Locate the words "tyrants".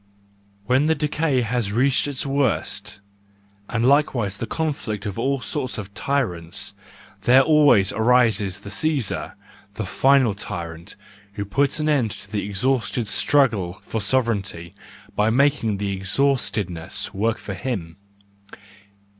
5.93-6.73